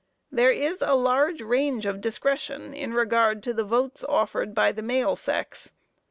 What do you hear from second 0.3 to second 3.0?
There is a large range of discretion in